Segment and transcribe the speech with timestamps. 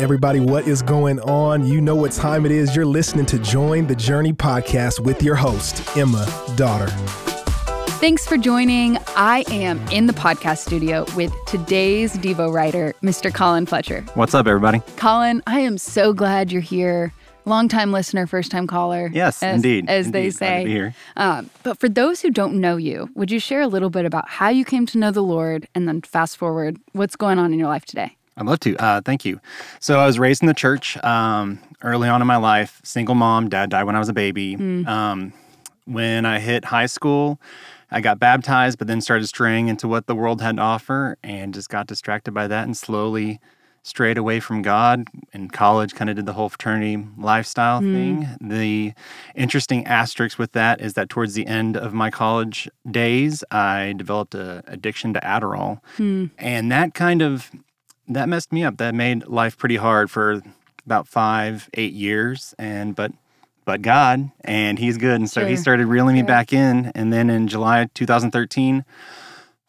[0.00, 1.66] Everybody, what is going on?
[1.66, 2.74] You know what time it is.
[2.74, 6.24] You're listening to Join the Journey podcast with your host, Emma
[6.56, 6.86] Dotter.
[8.00, 8.96] Thanks for joining.
[9.14, 13.30] I am in the podcast studio with today's Devo writer, Mr.
[13.32, 14.00] Collin Fletcher.
[14.14, 14.80] What's up, everybody?
[14.96, 17.12] Collin, I am so glad you're here.
[17.44, 19.10] Long-time listener, first-time caller.
[19.12, 19.86] Yes, as, indeed.
[19.86, 20.18] as indeed.
[20.18, 20.58] they Glad say.
[20.60, 20.94] to be here.
[21.18, 24.30] Um, but for those who don't know you, would you share a little bit about
[24.30, 27.58] how you came to know the Lord, and then fast forward, what's going on in
[27.58, 28.16] your life today?
[28.36, 28.76] I'd love to.
[28.76, 29.40] Uh, thank you.
[29.80, 32.80] So I was raised in the church um, early on in my life.
[32.84, 33.48] Single mom.
[33.48, 34.54] Dad died when I was a baby.
[34.86, 35.32] Um,
[35.84, 37.40] when I hit high school,
[37.90, 41.52] I got baptized, but then started straying into what the world had to offer, and
[41.52, 43.40] just got distracted by that, and slowly
[43.82, 45.08] strayed away from God.
[45.32, 48.28] In college, kind of did the whole fraternity lifestyle thing.
[48.40, 48.92] The
[49.34, 54.34] interesting asterisk with that is that towards the end of my college days, I developed
[54.34, 55.80] a addiction to Adderall,
[56.38, 57.50] and that kind of
[58.10, 58.76] that messed me up.
[58.78, 60.42] That made life pretty hard for
[60.84, 62.54] about five, eight years.
[62.58, 63.12] And but
[63.64, 66.92] but God, and He's good, and so He started reeling me back in.
[66.94, 68.84] And then in July 2013,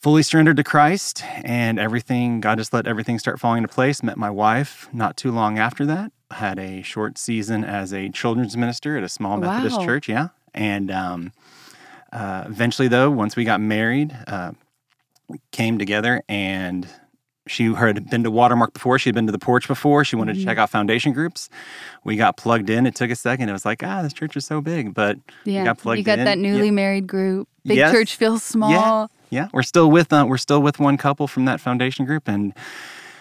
[0.00, 2.40] fully surrendered to Christ, and everything.
[2.40, 4.02] God just let everything start falling into place.
[4.02, 6.12] Met my wife not too long after that.
[6.30, 9.86] Had a short season as a children's minister at a small Methodist Wow.
[9.86, 10.08] church.
[10.08, 11.32] Yeah, and um,
[12.12, 14.52] uh, eventually, though, once we got married, uh,
[15.28, 16.86] we came together and
[17.48, 18.98] she had been to Watermark before.
[18.98, 20.04] She had been to the porch before.
[20.04, 20.48] She wanted to Mm-hmm.
[20.48, 21.48] check out foundation groups.
[22.04, 22.86] We got plugged in.
[22.86, 23.48] It took a second.
[23.48, 26.04] It was like, ah, this church is so big, but Yeah, we got plugged you
[26.04, 26.24] got in.
[26.26, 26.50] that Yeah.
[26.52, 27.48] newly married group.
[27.66, 27.92] Big Yes.
[27.92, 28.70] church feels small.
[28.70, 29.48] Yeah, yeah.
[29.52, 32.54] We're still with uh, we're still with one couple from that foundation group, and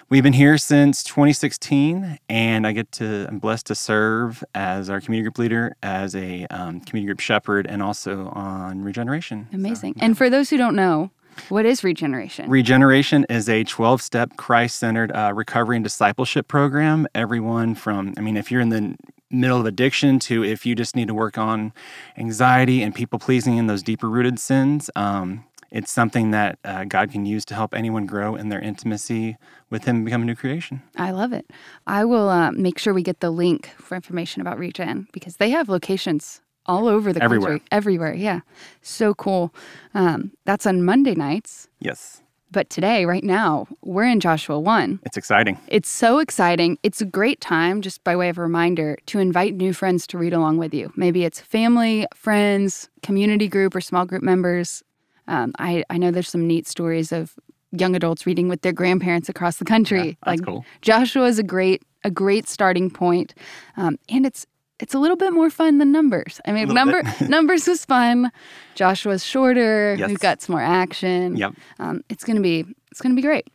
[0.10, 2.18] we've been here since 2016.
[2.30, 6.46] And I get to I'm blessed to serve as our community group leader, as a
[6.50, 9.48] um, community group shepherd, and also on regeneration.
[9.52, 9.96] So, Amazing.
[10.00, 11.12] And for those who don't know,
[11.50, 12.50] what is regeneration?
[12.50, 17.08] Regeneration is a 12 step Christ centered uh, recovery and discipleship program.
[17.16, 18.96] Everyone from, I mean, if you're in the
[19.30, 21.74] middle of addiction to if you just need to work on
[22.18, 27.12] anxiety and people pleasing and those deeper rooted sins, um, it's something that uh, God
[27.12, 29.38] can use to help anyone grow in their intimacy
[29.70, 30.82] with Him and become a new creation.
[30.96, 31.50] I love it.
[31.86, 35.50] I will uh, make sure we get the link for information about Regen because they
[35.50, 37.52] have locations all over the Everywhere.
[37.52, 37.68] country.
[37.72, 38.14] Everywhere.
[38.14, 38.42] Yeah.
[38.82, 39.54] So cool.
[39.94, 41.68] Um, that's on Monday nights.
[41.80, 45.00] Yes, But today, right now, we're in Joshua 1.
[45.04, 45.58] it's exciting.
[45.68, 46.78] It's so exciting.
[46.84, 50.18] It's a great time, just by way of a reminder, to invite new friends to
[50.18, 50.92] read along with you.
[50.96, 54.84] Maybe it's family, friends, community group, or small group members.
[55.28, 57.36] Um, I, I know there's some neat stories of
[57.72, 60.18] young adults reading with their grandparents across the country.
[60.24, 60.66] that's like cool.
[60.82, 63.34] Joshua is a great a great starting point,
[63.76, 64.46] um, and it's
[64.80, 66.40] it's a little bit more fun than numbers.
[66.46, 68.32] I mean, number numbers was fun.
[68.76, 69.96] Joshua's shorter.
[69.98, 70.08] Yes.
[70.08, 71.36] We've got some more action.
[71.36, 71.54] Yep.
[71.80, 73.48] Um, it's gonna be it's gonna be great.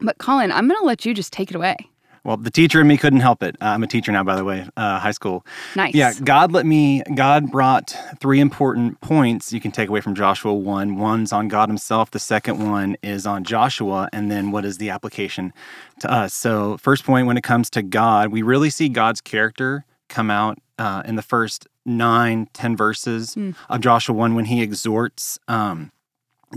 [0.00, 1.76] But Collin, I'm gonna let you just take it away.
[2.24, 3.56] Well, the teacher and me couldn't help it.
[3.60, 5.44] Uh, I'm a teacher now, by the way, uh, high school.
[5.74, 5.92] Nice.
[5.92, 10.54] Yeah, God let me, God brought three important points you can take away from Joshua
[10.54, 10.98] 1.
[10.98, 14.88] One's on God Himself, the second one is on Joshua, and then what is the
[14.88, 15.52] application
[15.98, 16.32] to us?
[16.32, 20.58] So, first point when it comes to God, we really see God's character come out
[20.78, 23.36] uh, in the first nine, ten verses
[23.68, 25.38] of Joshua 1 when He exhorts.
[25.48, 25.90] Um,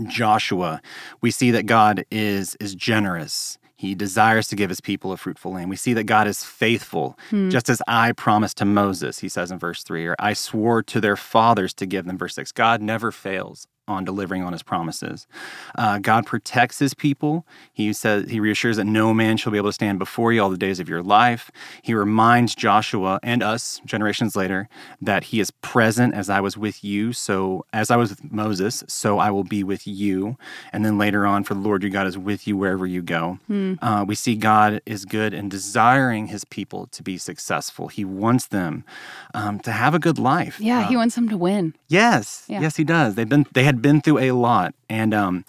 [0.08, 0.80] Joshua,
[1.20, 3.58] we see that God is is generous.
[3.78, 5.68] He desires to give his people a fruitful land.
[5.68, 7.18] We see that God is faithful,
[7.50, 10.98] just as I promised to Moses, he says in verse 3, or I swore to
[10.98, 12.52] their fathers to give them, verse 6.
[12.52, 15.26] God never fails on delivering on his promises.
[15.76, 17.46] Uh, God protects his people.
[17.72, 20.50] He says he reassures that no man shall be able to stand before you all
[20.50, 21.50] the days of your life.
[21.82, 24.68] He reminds Joshua and us generations later
[25.00, 27.12] that he is present as I was with you.
[27.12, 30.36] So as I was with Moses, so I will be with you.
[30.72, 33.38] And then later on, for the Lord your God is with you wherever you go.
[33.80, 37.88] Uh, we see God is good and desiring his people to be successful.
[37.88, 38.84] He wants them
[39.34, 40.58] um, to have a good life.
[40.60, 41.74] Yeah, Uh, he wants them to win.
[41.88, 42.60] Yes, Yeah.
[42.62, 43.14] yes, he does.
[43.14, 45.44] They've been they had been through a lot, and um,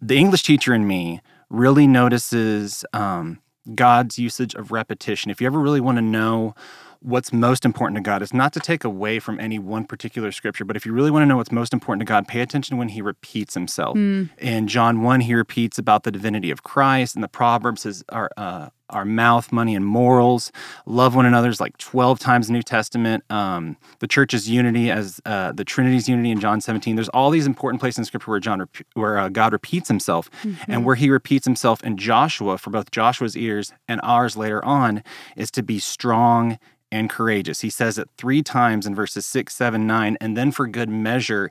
[0.00, 3.40] the English teacher in me really notices um,
[3.74, 5.30] God's usage of repetition.
[5.30, 6.54] If you ever really want to know
[7.02, 10.64] what's most important to God, it's not to take away from any one particular scripture,
[10.64, 12.90] but if you really want to know what's most important to God, pay attention when
[12.90, 13.96] He repeats Himself.
[14.38, 18.30] In John one, He repeats about the divinity of Christ, and the Proverbs is our
[18.36, 20.52] uh, our mouth, money, and morals.
[20.86, 23.24] Love one another is like 12 times the New Testament.
[23.30, 26.96] Um, the church's unity as uh, the Trinity's unity in John 17.
[26.96, 30.30] There's all these important places in Scripture where John, rep- where uh, God repeats Himself,
[30.68, 35.02] and where He repeats Himself in Joshua for both Joshua's ears and ours later on
[35.36, 36.58] is to be strong
[36.92, 37.60] and courageous.
[37.60, 41.50] He says it three times in verses six, seven, nine, and then for good measure.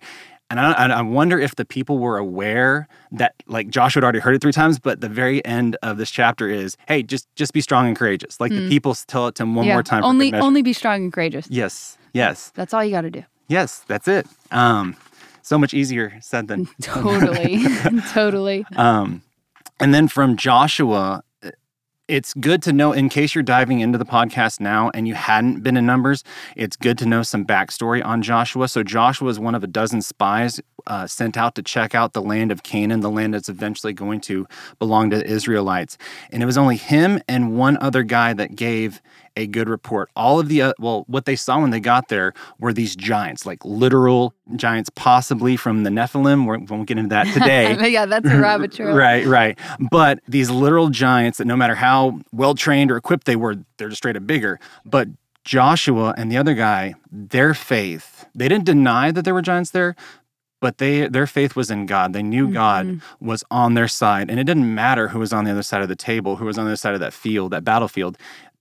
[0.52, 4.34] And I, I wonder if the people were aware that like Joshua had already heard
[4.34, 7.62] it three times, but the very end of this chapter is, hey, just just be
[7.62, 8.40] strong and courageous.
[8.40, 9.74] Like the people tell it to him one yeah.
[9.74, 10.04] more time.
[10.04, 11.48] Only only be strong and courageous.
[11.50, 11.98] Yes.
[12.14, 12.52] Yes.
[12.56, 13.24] That's all you got to do.
[13.48, 13.84] Yes.
[13.88, 14.28] That's it.
[14.52, 14.96] Um,
[15.42, 17.64] so much easier said than Totally.
[18.12, 18.66] totally.
[18.76, 19.22] Um,
[19.80, 21.24] and then from Joshua,
[22.10, 25.62] it's good to know in case you're diving into the podcast now and you hadn't
[25.62, 26.24] been in Numbers,
[26.56, 28.68] it's good to know some backstory on Joshua.
[28.68, 32.22] So, Joshua is one of a dozen spies uh, sent out to check out the
[32.22, 34.48] land of Canaan, the land that's eventually going to
[34.80, 35.98] belong to the Israelites.
[36.32, 39.02] And it was only him and one other guy that gave
[39.40, 40.10] a good report.
[40.16, 43.46] All of the, uh, well, what they saw when they got there were these giants,
[43.46, 46.42] like literal giants, possibly from the Nephilim.
[46.50, 47.90] We won't get into that today.
[47.90, 48.96] yeah, that's a rabbit trail.
[48.96, 49.58] Right, right.
[49.92, 53.90] But these literal giants that no matter how well trained or equipped they were, they're
[53.90, 54.60] just straight up bigger.
[54.86, 55.08] But
[55.46, 59.96] Joshua and the other guy, their faith, they didn't deny that there were giants there,
[60.62, 62.14] but they their faith was in God.
[62.14, 64.30] They knew God was on their side.
[64.30, 66.58] And it didn't matter who was on the other side of the table, who was
[66.58, 68.18] on the other side of that field, that battlefield.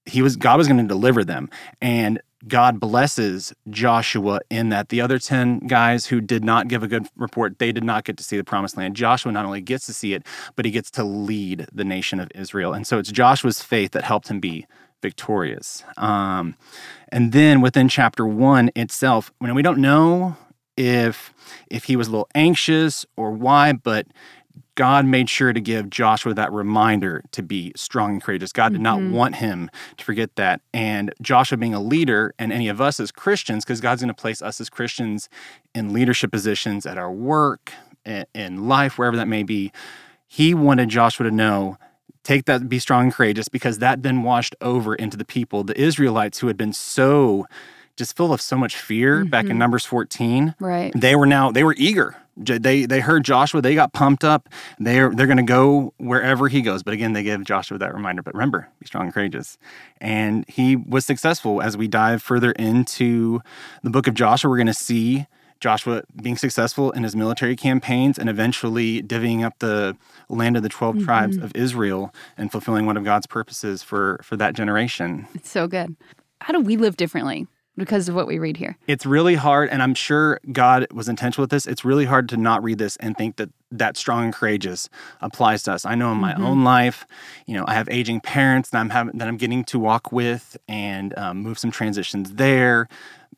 [0.08, 1.50] He was God was going to deliver them.
[1.80, 6.88] And God blesses Joshua in that the other 10 guys who did not give a
[6.88, 8.94] good report, they did not get to see the promised land.
[8.94, 10.24] Joshua not only gets to see it,
[10.54, 12.72] but he gets to lead the nation of Israel.
[12.72, 14.66] And so it's Joshua's faith that helped him be
[15.02, 15.82] victorious.
[15.96, 16.56] Um,
[17.08, 20.36] and then within chapter one itself, when we don't know
[20.76, 21.34] if
[21.68, 24.06] if he was a little anxious or why, but
[24.78, 28.52] God made sure to give Joshua that reminder to be strong and courageous.
[28.52, 29.12] God did not mm-hmm.
[29.12, 30.60] want him to forget that.
[30.72, 34.14] And Joshua being a leader, and any of us as Christians, because God's going to
[34.14, 35.28] place us as Christians
[35.74, 37.72] in leadership positions at our work,
[38.06, 39.72] in, in life, wherever that may be,
[40.28, 41.76] he wanted Joshua to know
[42.22, 45.76] take that, be strong and courageous, because that then washed over into the people, the
[45.80, 47.48] Israelites who had been so
[47.96, 49.58] just full of so much fear back in mm-hmm.
[49.58, 50.92] Numbers 14 Right.
[50.94, 54.48] they were now they were eager they they heard joshua they got pumped up.
[54.78, 56.82] They're they're going to go wherever he goes.
[56.82, 58.22] But again they give joshua that reminder.
[58.22, 59.58] But remember be strong and courageous.
[60.00, 61.60] And he was successful.
[61.62, 63.40] As we dive further into
[63.82, 65.26] the book of joshua we're going to see
[65.60, 69.96] joshua being successful in his military campaigns and eventually divvying up the
[70.28, 71.04] land of the 12 mm-hmm.
[71.04, 75.26] tribes of israel and fulfilling one of god's purposes for for that generation.
[75.34, 75.96] It's so good.
[76.40, 77.48] How do we live differently
[77.78, 78.76] because of what we read here?
[78.86, 81.66] it's really hard and i'm sure god was intentional with this.
[81.66, 84.88] It's really hard to not read this and think that that strong and courageous
[85.20, 85.84] applies to us.
[85.84, 87.06] I know in my own life
[87.46, 90.56] you know i have aging parents that i'm having that i'm getting to walk with
[90.68, 92.88] and um, move some transitions there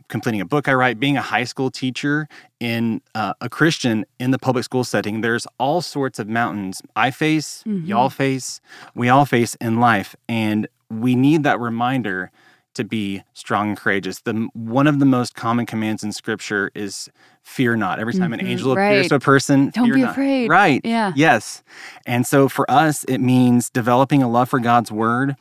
[0.08, 2.28] completing a book i write being a high school teacher
[2.58, 5.20] in uh, a christian in the public school setting.
[5.20, 8.60] There's all sorts of mountains i face y'all face
[8.94, 12.30] we all face in life and we need that reminder
[12.74, 14.20] to be strong and courageous.
[14.20, 17.08] The one of the most common commands in Scripture is
[17.42, 17.98] fear not.
[17.98, 20.10] Every time an angel appears to a person, Don't fear be not.
[20.12, 20.48] afraid.
[20.48, 20.80] Right.
[20.84, 21.12] Yeah.
[21.16, 21.62] Yes.
[22.06, 25.36] And so for us, it means developing a love for God's word,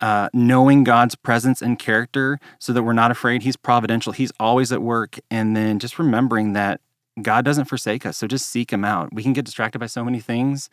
[0.00, 3.42] uh, knowing God's presence and character, so that we're not afraid.
[3.42, 4.12] He's providential.
[4.12, 6.80] He's always at work, and then just remembering that.
[7.20, 9.12] God doesn't forsake us, so just seek Him out.
[9.12, 10.70] We can get distracted by so many things,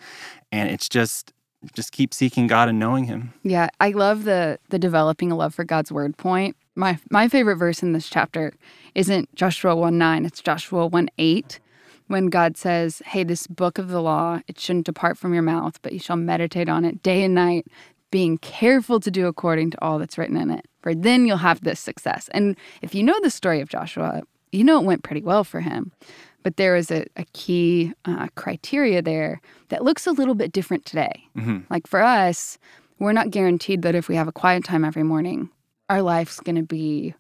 [0.54, 1.34] and it's just
[1.74, 3.34] just keep seeking God and knowing Him.
[3.44, 6.56] Yeah, I love the the developing a love for God's word point.
[6.76, 8.54] My my favorite verse in this chapter
[8.96, 11.60] isn't Joshua 1 9, it's Joshua 1 8,
[12.08, 15.80] when God says, Hey, this book of the law, it shouldn't depart from your mouth,
[15.82, 17.68] but you shall meditate on it day and night,
[18.12, 20.66] being careful to do according to all that's written in it.
[20.82, 22.28] For then you'll have this success.
[22.34, 25.60] And if you know the story of Joshua, you know it went pretty well for
[25.60, 25.92] him.
[26.44, 30.86] But there is a, a key uh, criteria there that looks a little bit different
[30.86, 31.28] today.
[31.70, 32.58] Like for us,
[33.00, 35.50] we're not guaranteed that if we have a quiet time every morning,
[35.90, 37.14] our life's going to be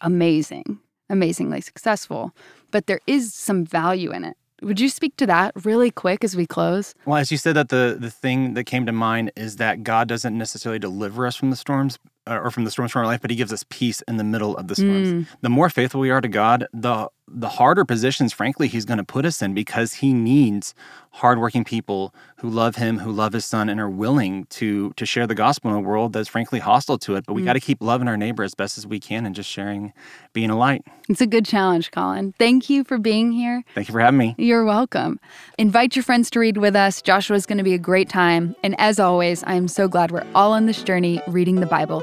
[0.00, 0.78] amazing,
[1.10, 2.32] amazingly successful.
[2.70, 4.36] But there is some value in it.
[4.62, 6.94] Would you speak to that really quick as we close?
[7.04, 10.06] Well, as you said, that the the thing that came to mind is that God
[10.06, 13.20] doesn't necessarily deliver us from the storms Uh, or from the storms from our life,
[13.20, 15.08] but He gives us peace in the middle of the storms.
[15.08, 15.26] Mm.
[15.40, 19.04] The more faithful we are to God, the the harder positions, frankly, He's going to
[19.04, 20.72] put us in because He needs
[21.12, 25.26] hardworking people who love Him, who love His Son, and are willing to to share
[25.26, 27.26] the gospel in a world that's frankly hostile to it.
[27.26, 27.46] But we mm.
[27.46, 29.92] got to keep loving our neighbor as best as we can and just sharing,
[30.32, 30.84] being a light.
[31.08, 32.34] It's a good challenge, Collin.
[32.38, 33.64] Thank you for being here.
[33.74, 34.36] Thank you for having me.
[34.38, 35.18] You're welcome.
[35.58, 37.02] Invite your friends to read with us.
[37.02, 38.54] Joshua's going to be a great time.
[38.62, 42.02] And as always, I am so glad we're all on this journey reading the Bible